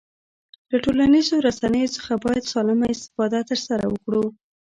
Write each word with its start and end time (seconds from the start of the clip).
له 0.71 0.77
ټولنیزو 0.85 1.35
رسنیو 1.47 1.93
څخه 1.97 2.13
باید 2.23 2.49
سالمه 2.53 2.85
استفاده 2.93 3.39
ترسره 3.49 3.85
وکړو 3.89 4.25